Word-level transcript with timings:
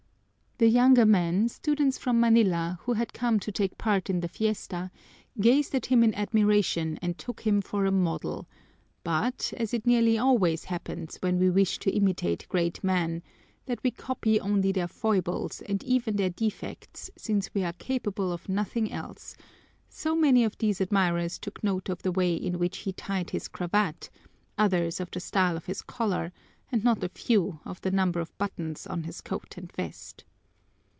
The 0.63 0.69
younger 0.69 1.07
men, 1.07 1.49
students 1.49 1.97
from 1.97 2.19
Manila, 2.19 2.77
who 2.83 2.93
had 2.93 3.13
come 3.13 3.39
to 3.39 3.51
take 3.51 3.79
part 3.79 4.11
in 4.11 4.19
the 4.19 4.27
fiesta, 4.27 4.91
gazed 5.39 5.73
at 5.73 5.87
him 5.87 6.03
in 6.03 6.13
admiration 6.13 6.99
and 7.01 7.17
took 7.17 7.41
him 7.47 7.61
for 7.61 7.85
a 7.87 7.91
model; 7.91 8.47
but, 9.03 9.51
as 9.57 9.73
it 9.73 9.87
nearly 9.87 10.19
always 10.19 10.65
happens, 10.65 11.17
when 11.23 11.39
we 11.39 11.49
wish 11.49 11.79
to 11.79 11.89
imitate 11.89 12.47
great 12.47 12.83
men, 12.83 13.23
that 13.65 13.81
we 13.83 13.89
copy 13.89 14.39
only 14.39 14.71
their 14.71 14.87
foibles 14.87 15.61
and 15.63 15.83
even 15.83 16.15
their 16.15 16.29
defects, 16.29 17.09
since 17.17 17.51
we 17.55 17.63
are 17.63 17.73
capable 17.73 18.31
of 18.31 18.47
nothing 18.47 18.91
else, 18.91 19.35
so 19.89 20.15
many 20.15 20.43
of 20.43 20.55
these 20.59 20.79
admirers 20.79 21.39
took 21.39 21.63
note 21.63 21.89
of 21.89 22.03
the 22.03 22.11
way 22.11 22.35
in 22.35 22.59
which 22.59 22.77
he 22.85 22.93
tied 22.93 23.31
his 23.31 23.47
cravat, 23.47 24.11
others 24.59 24.99
of 24.99 25.09
the 25.09 25.19
style 25.19 25.57
of 25.57 25.65
his 25.65 25.81
collar, 25.81 26.31
and 26.71 26.83
not 26.83 27.03
a 27.03 27.09
few 27.09 27.59
of 27.65 27.81
the 27.81 27.89
number 27.89 28.19
of 28.19 28.37
buttons 28.37 28.85
on 28.85 29.05
his 29.05 29.21
coat 29.21 29.57
and 29.57 29.71
vest. 29.73 30.23